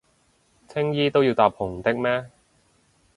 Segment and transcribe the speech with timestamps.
[0.67, 2.31] 青衣都要搭紅的咩？